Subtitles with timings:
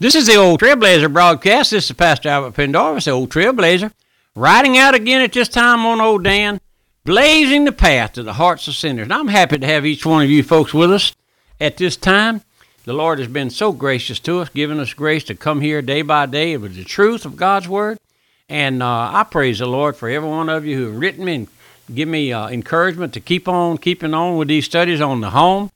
[0.00, 1.70] This is the Old Trailblazer broadcast.
[1.70, 3.92] This is Pastor Albert Pendarvis, the Old Trailblazer,
[4.34, 6.60] riding out again at this time on Old Dan,
[7.04, 9.04] blazing the path to the hearts of sinners.
[9.04, 11.14] And I'm happy to have each one of you folks with us
[11.60, 12.42] at this time.
[12.84, 16.02] The Lord has been so gracious to us, giving us grace to come here day
[16.02, 18.00] by day with the truth of God's Word.
[18.48, 21.34] And uh, I praise the Lord for every one of you who have written me
[21.36, 21.48] and
[21.94, 25.70] give me uh, encouragement to keep on keeping on with these studies on the home.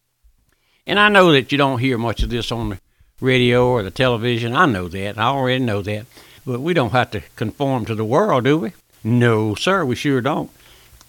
[0.88, 2.80] And I know that you don't hear much of this on the
[3.20, 4.54] radio or the television.
[4.54, 5.18] I know that.
[5.18, 6.06] I already know that.
[6.46, 8.72] But we don't have to conform to the world, do we?
[9.04, 10.50] No, sir, we sure don't.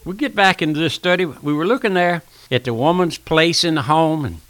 [0.04, 1.26] We get back into this study.
[1.26, 4.41] We were looking there at the woman's place in the home, and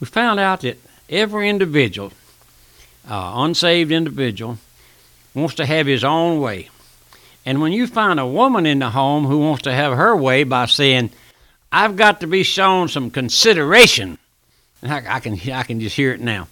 [0.00, 2.12] we found out that every individual,
[3.08, 4.58] uh, unsaved individual,
[5.34, 6.68] wants to have his own way.
[7.44, 10.44] And when you find a woman in the home who wants to have her way
[10.44, 11.10] by saying,
[11.70, 14.18] I've got to be shown some consideration,
[14.82, 16.48] I, I can, I can just hear it now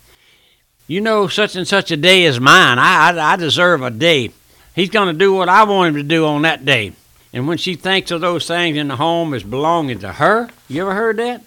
[0.86, 2.78] you know, such and such a day is mine.
[2.78, 4.30] I, I, I deserve a day.
[4.74, 6.92] He's going to do what I want him to do on that day.
[7.32, 10.82] And when she thinks of those things in the home as belonging to her, you
[10.82, 11.42] ever heard that?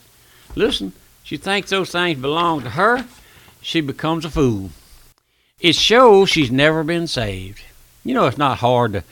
[0.56, 3.06] Listen, she thinks those things belong to her,
[3.62, 4.72] she becomes a fool.
[5.60, 7.62] It shows she's never been saved.
[8.04, 9.04] You know, it's not hard to,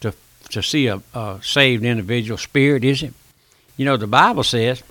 [0.00, 0.14] to,
[0.50, 3.12] to see a, a saved individual spirit, is it?
[3.76, 4.82] You know, the Bible says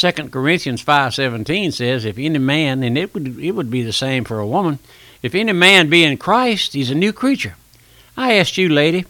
[0.00, 3.92] Second Corinthians five seventeen says, "If any man, and it would it would be the
[3.92, 4.78] same for a woman,
[5.22, 7.54] if any man be in Christ, he's a new creature."
[8.16, 9.04] I asked you, lady,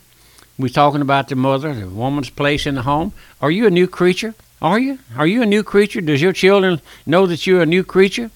[0.59, 3.13] we're talking about the mother, the woman's place in the home.
[3.41, 4.35] Are you a new creature?
[4.61, 4.99] Are you?
[5.17, 6.01] Are you a new creature?
[6.01, 8.33] Does your children know that you're a new creature?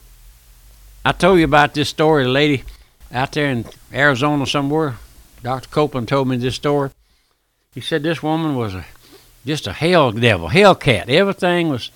[1.05, 2.23] I told you about this story.
[2.23, 2.63] The lady
[3.11, 4.95] out there in Arizona somewhere,
[5.43, 5.69] Dr.
[5.71, 6.91] Copeland told me this story.
[7.75, 8.85] He said this woman was a,
[9.45, 11.09] just a hell devil, hell cat.
[11.09, 11.91] Everything was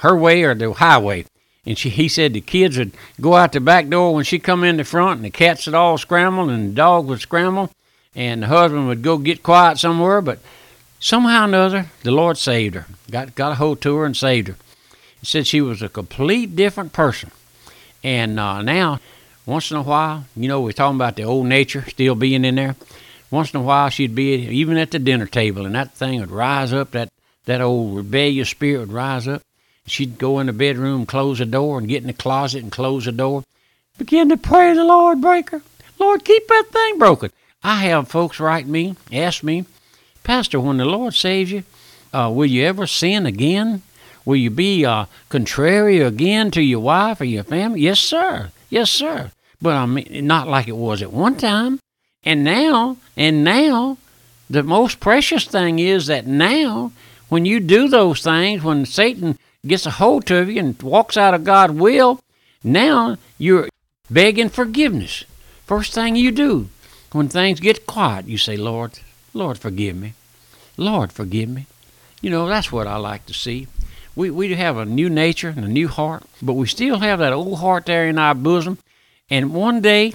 [0.00, 1.24] her way or the highway.
[1.66, 4.64] And she, he said the kids would go out the back door when she come
[4.64, 7.70] in the front, and the cats would all scramble, and the dog would scramble,
[8.14, 10.20] and the husband would go get quiet somewhere.
[10.20, 10.38] But
[10.98, 14.48] somehow or another, the Lord saved her, got got a hold to her and saved
[14.48, 14.56] her.
[15.20, 17.30] He said she was a complete different person,
[18.02, 19.00] and uh, now
[19.48, 22.56] once in a while, you know, we're talking about the old nature still being in
[22.56, 22.76] there.
[23.30, 26.30] Once in a while, she'd be even at the dinner table, and that thing would
[26.30, 26.90] rise up.
[26.90, 27.08] That
[27.46, 29.40] that old rebellious spirit would rise up,
[29.90, 33.04] She'd go in the bedroom, close the door, and get in the closet and close
[33.04, 33.44] the door.
[33.96, 35.62] Begin to pray the Lord breaker.
[35.98, 37.30] Lord, keep that thing broken.
[37.62, 39.64] I have folks write me, ask me,
[40.22, 41.64] Pastor, when the Lord saves you,
[42.12, 43.82] uh, will you ever sin again?
[44.24, 47.80] Will you be uh, contrary again to your wife or your family?
[47.80, 48.50] Yes, sir.
[48.68, 49.32] Yes, sir.
[49.60, 51.80] But I mean, not like it was at one time.
[52.22, 53.96] And now, and now,
[54.50, 56.92] the most precious thing is that now,
[57.28, 59.38] when you do those things, when Satan
[59.68, 62.20] gets a hold of you and walks out of God's will,
[62.64, 63.68] now you're
[64.10, 65.24] begging forgiveness.
[65.66, 66.68] First thing you do
[67.12, 68.98] when things get quiet, you say, Lord,
[69.32, 70.14] Lord, forgive me.
[70.76, 71.66] Lord, forgive me.
[72.20, 73.66] You know, that's what I like to see.
[74.16, 77.32] We, we have a new nature and a new heart, but we still have that
[77.32, 78.78] old heart there in our bosom.
[79.30, 80.14] And one day,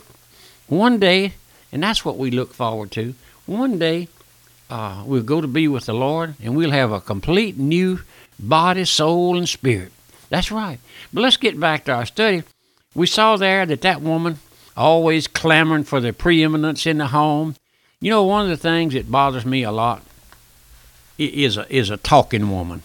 [0.68, 1.34] one day,
[1.72, 3.16] and that's what we look forward to,
[3.46, 4.08] one day
[4.70, 8.00] uh, we'll go to be with the Lord and we'll have a complete new
[8.40, 9.92] body, soul, and spirit.
[10.30, 10.80] That's right.
[11.12, 12.44] But let's get back to our study.
[12.96, 14.40] We saw there that that woman,
[14.76, 17.56] always clamoring for the preeminence in the home.
[18.00, 20.02] You know, one of the things that bothers me a lot
[21.18, 22.84] is a, is a talking woman.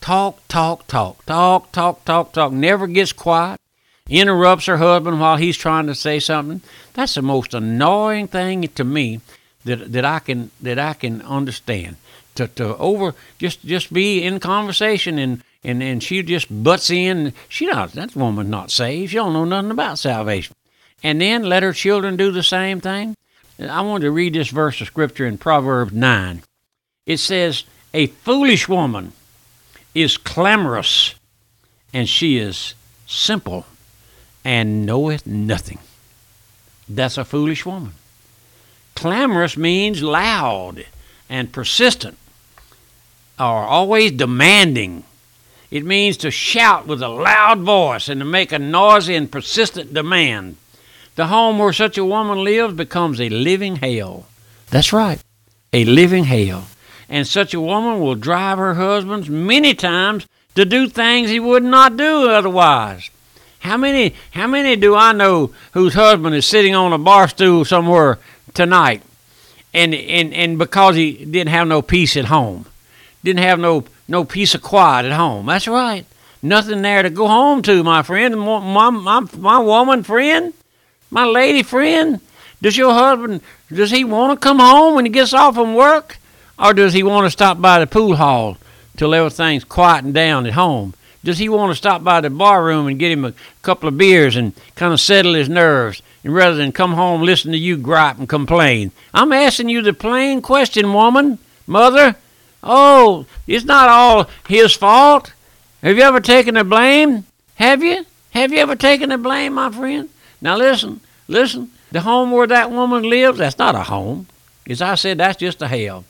[0.00, 3.60] Talk, talk, talk, talk, talk, talk, talk, never gets quiet,
[4.08, 6.62] interrupts her husband while he's trying to say something.
[6.94, 9.20] That's the most annoying thing to me
[9.64, 11.96] that, that I can that I can understand
[12.38, 17.34] to, to over just just be in conversation and and and she just butts in.
[17.48, 19.10] She not that woman's not saved.
[19.10, 20.54] She don't know nothing about salvation.
[21.02, 23.14] And then let her children do the same thing.
[23.60, 26.42] I wanted to read this verse of scripture in Proverbs nine.
[27.06, 29.12] It says, "A foolish woman
[29.94, 31.14] is clamorous,
[31.92, 32.74] and she is
[33.06, 33.66] simple,
[34.44, 35.78] and knoweth nothing."
[36.88, 37.92] That's a foolish woman.
[38.94, 40.86] Clamorous means loud
[41.28, 42.16] and persistent
[43.38, 45.04] are always demanding.
[45.70, 49.92] It means to shout with a loud voice and to make a noisy and persistent
[49.92, 50.56] demand.
[51.14, 54.26] The home where such a woman lives becomes a living hell.
[54.70, 55.20] That's right,
[55.72, 56.68] a living hell.
[57.08, 61.62] And such a woman will drive her husband many times to do things he would
[61.62, 63.10] not do otherwise.
[63.60, 67.64] How many how many do I know whose husband is sitting on a bar stool
[67.64, 68.18] somewhere
[68.54, 69.02] tonight
[69.74, 72.66] and and, and because he didn't have no peace at home?
[73.24, 75.46] Didn't have no no peace of quiet at home.
[75.46, 76.06] That's right.
[76.40, 78.38] Nothing there to go home to, my friend.
[78.38, 80.54] My, my, my woman friend,
[81.10, 82.20] My lady friend,
[82.60, 83.40] does your husband,
[83.72, 86.18] does he want to come home when he gets off from work?
[86.58, 88.58] Or does he want to stop by the pool hall
[88.96, 90.94] till everything's quieting down at home?
[91.24, 93.98] Does he want to stop by the bar room and get him a couple of
[93.98, 97.76] beers and kind of settle his nerves, and rather than come home listen to you
[97.76, 98.92] gripe and complain?
[99.14, 102.16] I'm asking you the plain question, woman, mother.
[102.62, 105.32] Oh, it's not all his fault.
[105.82, 107.24] Have you ever taken the blame?
[107.56, 108.04] Have you?
[108.30, 110.08] Have you ever taken the blame, my friend?
[110.40, 111.70] Now listen, listen.
[111.90, 114.26] The home where that woman lives, that's not a home.
[114.68, 116.04] As I said, that's just a hell.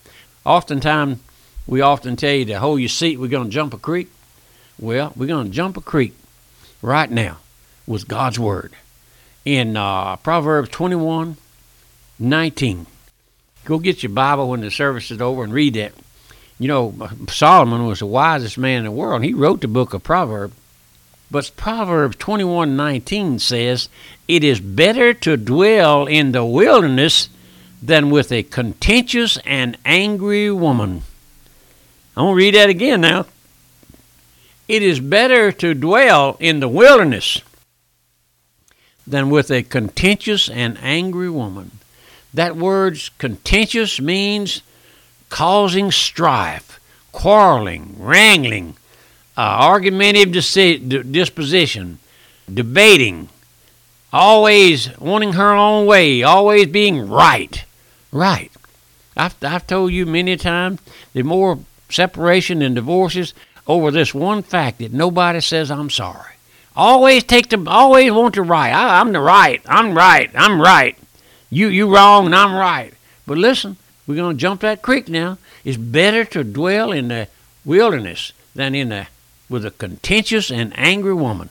[0.45, 1.19] Oftentimes,
[1.67, 4.11] we often tell you to hold your seat, we're going to jump a creek.
[4.79, 6.15] Well, we're going to jump a creek
[6.83, 7.39] right now
[7.87, 8.73] with God's Word.
[9.45, 11.37] In uh, Proverbs 21
[12.19, 12.87] 19.
[13.65, 15.93] Go get your Bible when the service is over and read that.
[16.59, 19.23] You know, Solomon was the wisest man in the world.
[19.23, 20.55] He wrote the book of Proverbs.
[21.31, 23.89] But Proverbs 21 19 says,
[24.27, 27.29] It is better to dwell in the wilderness
[27.83, 31.03] than with a contentious and angry woman.
[32.17, 33.27] I'm going to read that again now.
[34.67, 37.41] It is better to dwell in the wilderness
[39.07, 41.79] than with a contentious and angry woman.
[42.35, 44.63] That word contentious means
[45.29, 46.81] causing strife,
[47.13, 48.77] quarreling, wrangling,
[49.37, 51.99] uh, argumentative disposition,
[52.53, 53.29] debating,
[54.13, 57.65] always wanting her own way, always being right.
[58.11, 58.51] Right.
[59.17, 60.81] I've, I've told you many times
[61.13, 61.59] the more
[61.91, 63.35] separation and divorces
[63.67, 66.35] over this one fact that nobody says I'm sorry.
[66.77, 68.73] Always take the always want the right.
[68.73, 69.61] I, I'm the right.
[69.67, 70.31] I'm right.
[70.35, 70.97] I'm right.
[71.51, 72.95] You you wrong and I'm right.
[73.27, 73.77] But listen,
[74.09, 75.39] we're gonna jump that creek now.
[75.65, 77.29] It's better to dwell in the
[77.65, 79.07] wilderness than in the
[79.49, 81.51] with a contentious and angry woman.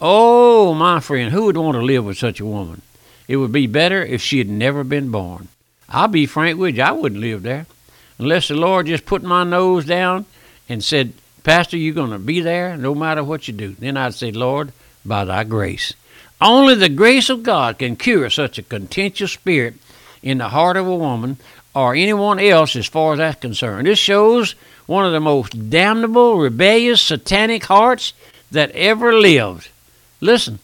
[0.00, 2.82] Oh, my friend, who would want to live with such a woman?
[3.26, 5.48] It would be better if she had never been born.
[5.88, 7.66] I'll be frank with you, I wouldn't live there
[8.18, 10.26] unless the Lord just put my nose down
[10.68, 11.12] and said,
[11.42, 13.76] Pastor, you're going to be there no matter what you do.
[13.78, 14.72] Then I'd say, Lord,
[15.04, 15.94] by thy grace.
[16.40, 19.74] Only the grace of God can cure such a contentious spirit
[20.26, 21.36] in the heart of a woman
[21.72, 23.86] or anyone else as far as that's concerned.
[23.86, 24.56] This shows
[24.86, 28.12] one of the most damnable, rebellious, satanic hearts
[28.50, 29.68] that ever lived.
[30.20, 30.58] Listen.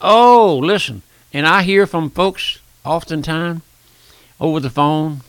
[0.00, 1.02] Oh, listen.
[1.32, 3.60] And I hear from folks oftentimes
[4.40, 5.20] over the phone,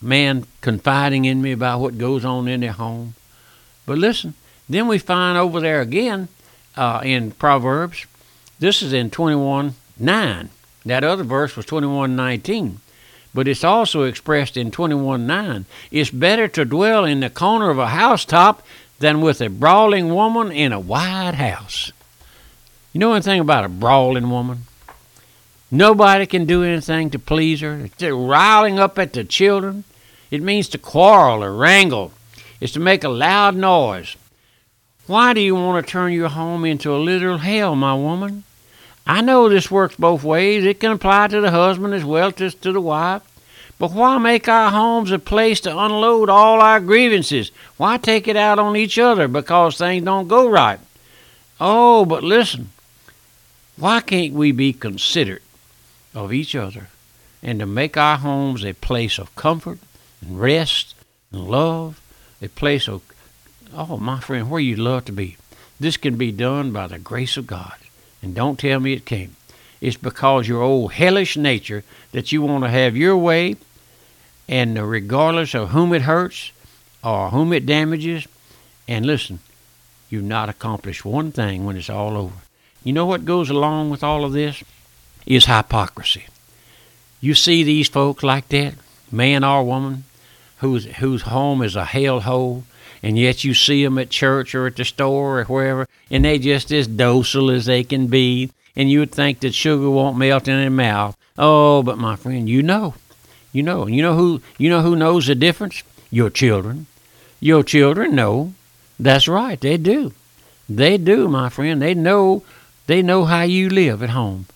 [0.00, 3.14] man confiding in me about what goes on in their home.
[3.86, 4.34] But listen,
[4.68, 6.28] then we find over there again
[6.76, 8.04] uh, in Proverbs,
[8.58, 10.50] this is in 21 9.
[10.84, 12.80] That other verse was 21 19.
[13.36, 15.66] But it's also expressed in 21:9.
[15.90, 18.62] It's better to dwell in the corner of a housetop
[18.98, 21.92] than with a brawling woman in a wide house.
[22.94, 24.64] You know anything about a brawling woman?
[25.70, 27.90] Nobody can do anything to please her.
[27.98, 29.84] They're riling up at the children.
[30.30, 32.12] It means to quarrel or wrangle.
[32.58, 34.16] It's to make a loud noise.
[35.06, 38.44] Why do you want to turn your home into a literal hell, my woman?
[39.06, 40.64] I know this works both ways.
[40.64, 43.22] It can apply to the husband as well as to the wife.
[43.78, 47.52] But why make our homes a place to unload all our grievances?
[47.76, 50.80] Why take it out on each other because things don't go right?
[51.60, 52.70] Oh, but listen.
[53.76, 55.42] Why can't we be considerate
[56.14, 56.88] of each other
[57.42, 59.78] and to make our homes a place of comfort
[60.20, 60.94] and rest
[61.30, 62.00] and love,
[62.40, 63.02] a place of,
[63.74, 65.36] oh, my friend, where you love to be.
[65.78, 67.74] This can be done by the grace of God.
[68.26, 69.36] And don't tell me it can't.
[69.80, 73.54] It's because your old hellish nature that you want to have your way,
[74.48, 76.50] and regardless of whom it hurts
[77.04, 78.26] or whom it damages,
[78.88, 79.38] and listen,
[80.10, 82.34] you've not accomplished one thing when it's all over.
[82.82, 84.64] You know what goes along with all of this?
[85.24, 86.26] is hypocrisy.
[87.20, 88.74] You see these folks like that,
[89.12, 90.02] man or woman,
[90.58, 92.64] whose whose home is a hell hole,
[93.06, 96.40] and yet you see them at church or at the store or wherever, and they
[96.40, 100.48] just as docile as they can be, and you would think that sugar won't melt
[100.48, 101.16] in their mouth.
[101.38, 102.94] Oh, but my friend, you know,
[103.52, 105.84] you know, and you know who you know who knows the difference?
[106.10, 106.86] Your children.
[107.38, 108.54] Your children know.
[108.98, 110.12] That's right, they do.
[110.68, 111.80] They do, my friend.
[111.80, 112.42] They know.
[112.88, 114.46] They know how you live at home.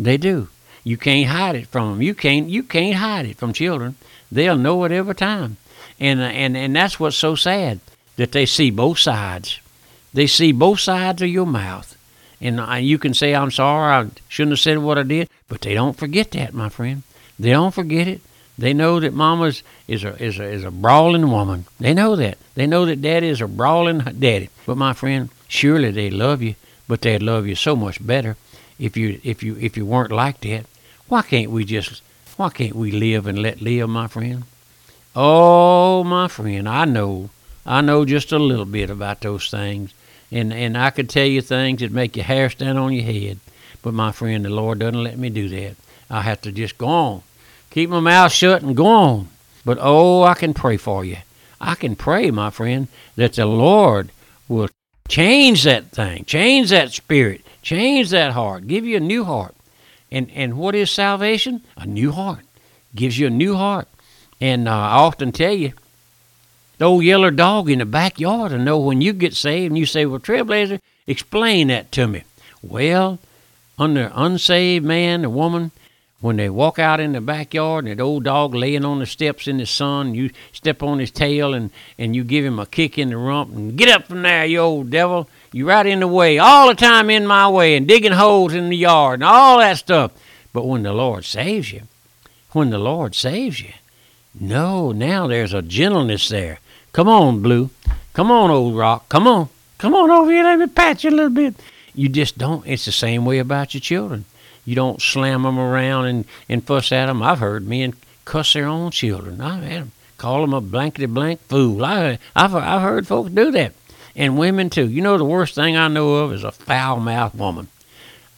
[0.00, 0.48] They do.
[0.82, 2.02] You can't hide it from them.
[2.02, 2.48] You can't.
[2.48, 3.94] You can't hide it from children.
[4.32, 5.58] They'll know it every time.
[6.00, 7.78] And and and that's what's so sad
[8.20, 9.60] that they see both sides.
[10.12, 11.96] They see both sides of your mouth.
[12.38, 15.72] And you can say, I'm sorry, I shouldn't have said what I did, but they
[15.72, 17.02] don't forget that, my friend.
[17.38, 18.20] They don't forget it.
[18.58, 21.64] They know that mama's is a, is a, is a brawling woman.
[21.78, 22.36] They know that.
[22.56, 24.50] They know that daddy is a brawling daddy.
[24.66, 28.36] But my friend, surely they love you, but they'd love you so much better
[28.78, 30.66] if you if you if you weren't like that,
[31.08, 32.02] why can't we just
[32.36, 34.44] why can't we live and let live, my friend?
[35.14, 37.30] Oh, my friend, I know.
[37.66, 39.92] I know just a little bit about those things.
[40.32, 43.38] And and I could tell you things that make your hair stand on your head.
[43.82, 45.76] But my friend, the Lord doesn't let me do that.
[46.08, 47.22] I have to just go on.
[47.70, 49.28] Keep my mouth shut and go on.
[49.64, 51.18] But oh, I can pray for you.
[51.60, 54.10] I can pray, my friend, that the Lord
[54.48, 54.68] will
[55.08, 59.54] change that thing, change that spirit, change that heart, give you a new heart.
[60.10, 61.62] And and what is salvation?
[61.76, 62.44] A new heart.
[62.94, 63.88] Gives you a new heart.
[64.40, 65.72] And uh, I often tell you,
[66.80, 69.84] the old yeller dog in the backyard will know when you get saved and you
[69.84, 72.24] say, Well, Trailblazer, explain that to me.
[72.62, 73.18] Well,
[73.78, 75.72] under unsaved man or woman,
[76.22, 79.46] when they walk out in the backyard and that old dog laying on the steps
[79.46, 81.68] in the sun, you step on his tail and,
[81.98, 84.60] and you give him a kick in the rump and get up from there, you
[84.60, 85.28] old devil.
[85.52, 88.70] You right in the way, all the time in my way and digging holes in
[88.70, 90.12] the yard and all that stuff.
[90.54, 91.82] But when the Lord saves you,
[92.52, 93.74] when the Lord saves you,
[94.38, 96.58] no, now there's a gentleness there.
[96.92, 97.70] Come on, Blue.
[98.12, 99.08] Come on, old rock.
[99.08, 99.48] Come on.
[99.78, 100.44] Come on over here.
[100.44, 101.54] Let me pat you a little bit.
[101.94, 102.66] You just don't.
[102.66, 104.24] It's the same way about your children.
[104.64, 107.22] You don't slam them around and, and fuss at them.
[107.22, 107.94] I've heard men
[108.24, 109.40] cuss their own children.
[109.40, 111.82] I've had them call them a blankety blank fool.
[111.82, 113.72] I, I've, I've heard folks do that.
[114.14, 114.86] And women, too.
[114.86, 117.68] You know, the worst thing I know of is a foul mouthed woman.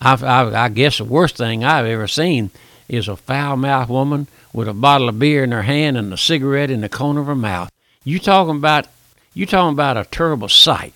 [0.00, 2.50] I've, I've, I guess the worst thing I've ever seen
[2.88, 6.16] is a foul mouthed woman with a bottle of beer in her hand and a
[6.16, 7.72] cigarette in the corner of her mouth.
[8.04, 8.86] You talking about
[9.34, 10.92] you talking about a terrible sight.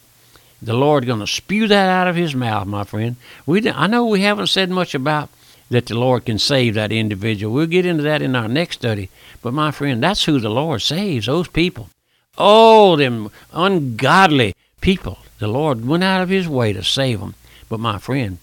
[0.60, 3.16] The Lord going to spew that out of His mouth, my friend.
[3.44, 5.28] We I know we haven't said much about
[5.70, 7.52] that the Lord can save that individual.
[7.52, 9.10] We'll get into that in our next study.
[9.42, 11.26] But my friend, that's who the Lord saves.
[11.26, 11.90] Those people.
[12.38, 15.18] Oh, them ungodly people.
[15.38, 17.34] The Lord went out of His way to save them.
[17.68, 18.38] But my friend,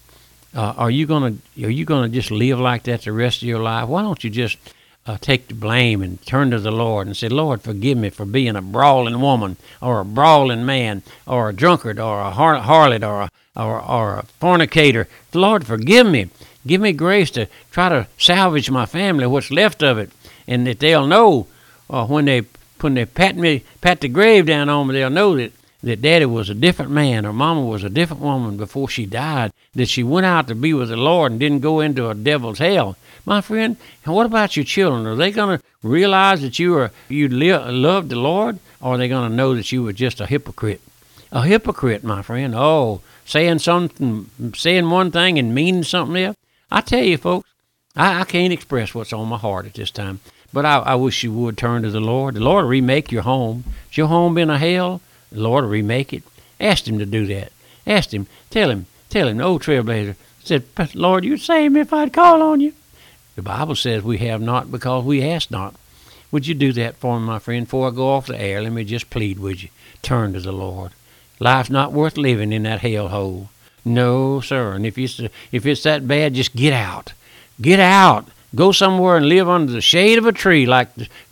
[0.54, 3.62] uh, are you gonna are you gonna just live like that the rest of your
[3.62, 3.88] life?
[3.88, 4.58] Why don't you just
[5.06, 8.24] uh, take the blame and turn to the Lord and say, Lord, forgive me for
[8.24, 13.06] being a brawling woman or a brawling man or a drunkard or a har- harlot
[13.06, 15.06] or a, or, or a fornicator.
[15.32, 16.30] Lord, forgive me.
[16.66, 20.10] Give me grace to try to salvage my family, what's left of it,
[20.46, 21.46] and that they'll know
[21.90, 22.42] uh, when they
[22.80, 25.52] when they pat me pat the grave down on me, they'll know that
[25.84, 29.52] that daddy was a different man or mama was a different woman before she died,
[29.74, 32.58] that she went out to be with the Lord and didn't go into a devil's
[32.58, 32.96] hell.
[33.26, 35.06] My friend, what about your children?
[35.06, 39.08] Are they going to realize that you are you love the Lord, or are they
[39.08, 40.80] going to know that you were just a hypocrite?
[41.32, 42.54] A hypocrite, my friend.
[42.54, 46.36] Oh, saying something, saying one thing and meaning something else.
[46.70, 47.48] I tell you, folks,
[47.96, 50.20] I, I can't express what's on my heart at this time.
[50.52, 52.34] But I, I wish you would turn to the Lord.
[52.34, 53.64] The Lord remake your home.
[53.92, 55.00] Your home been a hell?
[55.32, 56.22] Lord remake it.
[56.60, 57.52] Asked Him to do that.
[57.86, 58.26] Asked Him.
[58.50, 58.86] Tell Him.
[59.10, 59.40] Tell Him.
[59.40, 60.64] Old trailblazer said,
[60.94, 62.72] Lord, you'd save me if I'd call on you.
[63.36, 65.74] The Bible says we have not because we ask not.
[66.30, 67.66] Would you do that for me, my friend?
[67.66, 69.68] Before I go off the air, let me just plead with you.
[70.02, 70.92] Turn to the Lord.
[71.40, 73.50] Life's not worth living in that hell hole.
[73.84, 74.72] No, sir.
[74.72, 75.20] And if it's,
[75.52, 77.12] if it's that bad, just get out.
[77.60, 78.28] Get out.
[78.54, 80.88] Go somewhere and live under the shade of a tree, like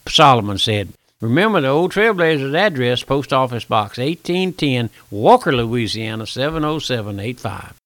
[0.06, 0.92] Solomon said.
[1.22, 7.78] Remember the old Trailblazers address, Post Office Box 1810, Walker, Louisiana 70785.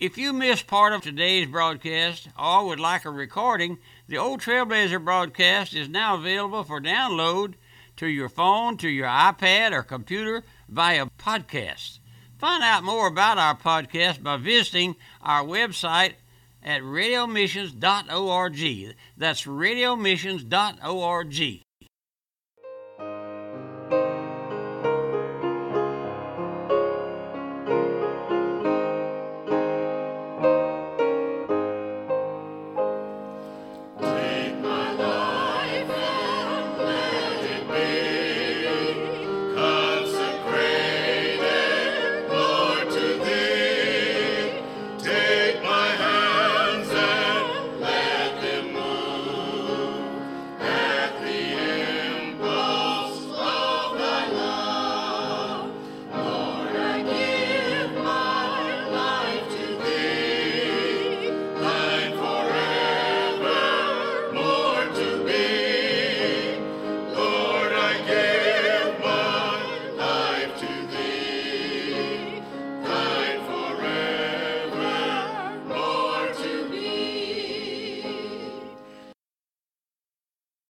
[0.00, 3.78] If you missed part of today's broadcast or would like a recording,
[4.08, 7.54] the Old Trailblazer broadcast is now available for download
[7.98, 12.00] to your phone, to your iPad, or computer via podcast.
[12.40, 16.14] Find out more about our podcast by visiting our website
[16.60, 18.96] at radiomissions.org.
[19.16, 21.62] That's radiomissions.org.